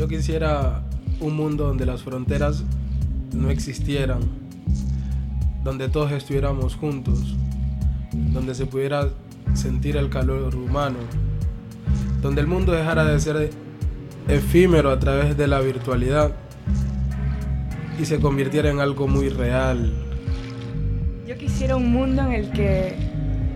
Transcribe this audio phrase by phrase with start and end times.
[0.00, 0.82] Yo quisiera
[1.20, 2.64] un mundo donde las fronteras
[3.34, 4.20] no existieran,
[5.62, 7.36] donde todos estuviéramos juntos,
[8.32, 9.10] donde se pudiera
[9.52, 10.96] sentir el calor humano,
[12.20, 13.50] donde el mundo dejara de ser
[14.28, 16.32] efímero a través de la virtualidad
[17.98, 19.92] y se convirtiera en algo muy real.
[21.26, 22.94] Yo quisiera un mundo en el que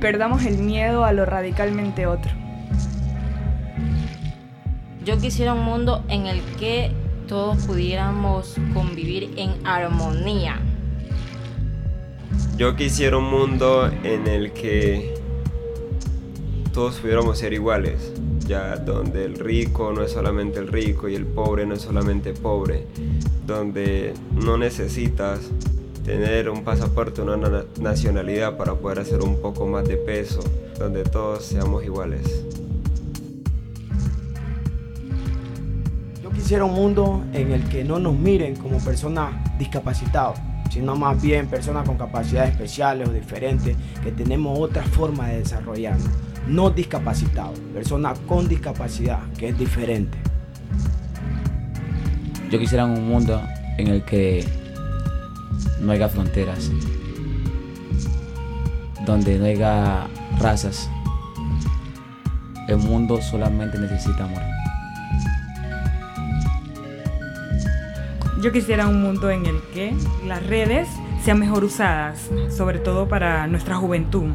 [0.00, 2.30] perdamos el miedo a lo radicalmente otro.
[5.04, 6.92] Yo quisiera un mundo en el que
[7.28, 10.60] todos pudiéramos convivir en armonía.
[12.56, 15.14] Yo quisiera un mundo en el que
[16.72, 18.12] todos pudiéramos ser iguales,
[18.46, 22.32] ya donde el rico no es solamente el rico y el pobre no es solamente
[22.32, 22.86] pobre,
[23.46, 25.40] donde no necesitas
[26.04, 30.40] tener un pasaporte, una nacionalidad para poder hacer un poco más de peso,
[30.78, 32.44] donde todos seamos iguales.
[36.22, 40.38] Yo quisiera un mundo en el que no nos miren como personas discapacitados,
[40.70, 46.10] sino más bien personas con capacidades especiales o diferentes que tenemos otra forma de desarrollarnos.
[46.48, 50.18] No discapacitados, personas con discapacidad, que es diferente.
[52.50, 53.42] Yo quisiera un mundo
[53.78, 54.46] en el que
[55.80, 56.70] no haya fronteras,
[59.06, 60.06] donde no haya
[60.38, 60.88] razas.
[62.68, 64.42] El mundo solamente necesita amor.
[68.42, 69.94] Yo quisiera un mundo en el que
[70.26, 70.86] las redes
[71.24, 74.32] sean mejor usadas, sobre todo para nuestra juventud.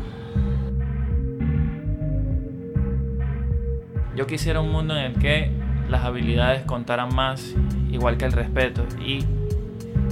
[4.19, 5.49] Yo quisiera un mundo en el que
[5.89, 7.55] las habilidades contaran más,
[7.89, 9.19] igual que el respeto, y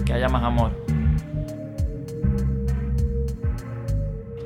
[0.06, 0.72] que haya más amor.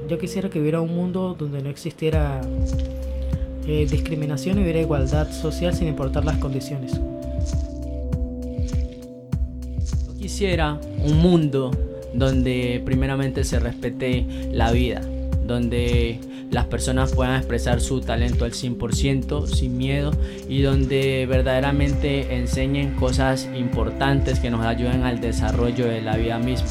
[0.09, 2.41] Yo quisiera que hubiera un mundo donde no existiera
[3.67, 6.99] eh, discriminación y hubiera igualdad social sin importar las condiciones.
[10.17, 11.69] quisiera un mundo
[12.15, 15.01] donde primeramente se respete la vida,
[15.45, 16.19] donde
[16.51, 20.11] las personas puedan expresar su talento al 100% sin miedo
[20.49, 26.67] y donde verdaderamente enseñen cosas importantes que nos ayuden al desarrollo de la vida misma.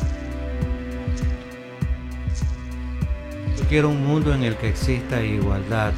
[3.59, 5.95] Yo quiero un mundo en el que exista igualdad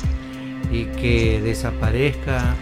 [0.71, 2.55] y que desaparezca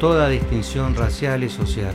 [0.00, 1.94] toda distinción racial y social.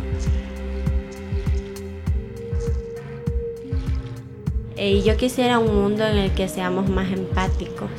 [4.87, 7.89] Y yo quisiera un mundo en el que seamos más empáticos.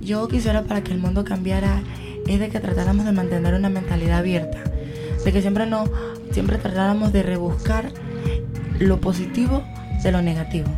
[0.00, 1.82] Yo quisiera para que el mundo cambiara
[2.26, 4.64] es de que tratáramos de mantener una mentalidad abierta,
[5.22, 5.84] de que siempre no,
[6.30, 7.92] siempre tratáramos de rebuscar
[8.78, 9.62] lo positivo
[10.02, 10.68] de lo negativo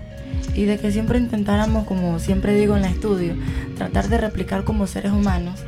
[0.53, 3.37] y de que siempre intentáramos, como siempre digo en el estudio,
[3.77, 5.61] tratar de replicar como seres humanos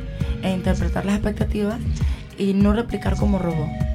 [0.43, 1.79] e interpretar las expectativas
[2.37, 3.88] y no replicar como robots.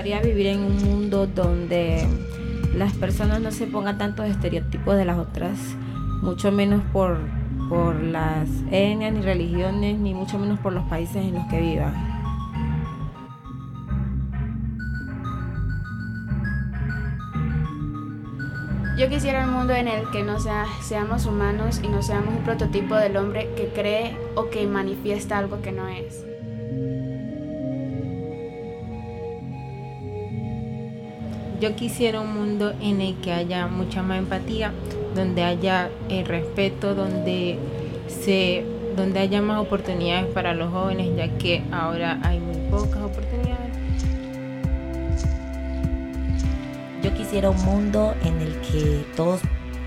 [0.00, 2.06] Vivir en un mundo donde
[2.74, 5.58] las personas no se pongan tantos estereotipos de las otras,
[6.22, 7.18] mucho menos por,
[7.68, 12.12] por las etnias ni religiones, ni mucho menos por los países en los que vivan.
[18.96, 22.44] Yo quisiera un mundo en el que no sea, seamos humanos y no seamos un
[22.44, 26.31] prototipo del hombre que cree o que manifiesta algo que no es.
[31.62, 34.72] Yo quisiera un mundo en el que haya mucha más empatía,
[35.14, 37.56] donde haya el respeto, donde
[38.08, 38.64] se
[38.96, 43.76] donde haya más oportunidades para los jóvenes, ya que ahora hay muy pocas oportunidades.
[47.00, 49.40] Yo quisiera un mundo en el que todos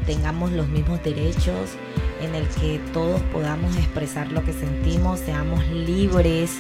[0.06, 1.76] tengamos los mismos derechos,
[2.22, 6.58] en el que todos podamos expresar lo que sentimos, seamos libres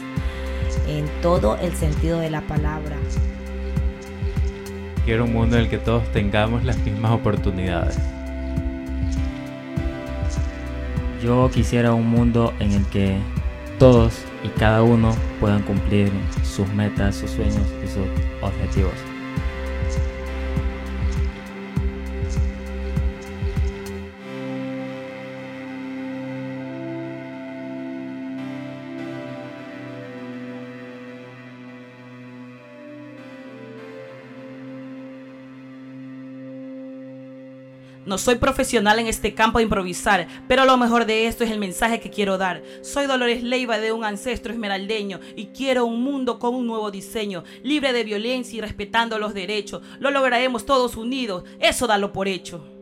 [0.90, 2.98] en todo el sentido de la palabra.
[5.06, 7.96] Quiero un mundo en el que todos tengamos las mismas oportunidades.
[11.24, 13.20] Yo quisiera un mundo en el que
[13.78, 16.12] todos y cada uno puedan cumplir
[16.44, 18.08] sus metas, sus sueños y sus
[18.42, 19.15] objetivos.
[38.06, 41.58] No soy profesional en este campo de improvisar, pero lo mejor de esto es el
[41.58, 42.62] mensaje que quiero dar.
[42.82, 47.44] Soy Dolores Leiva de un ancestro esmeraldeño y quiero un mundo con un nuevo diseño,
[47.64, 49.82] libre de violencia y respetando los derechos.
[50.00, 52.75] Lo lograremos todos unidos, eso dalo por hecho.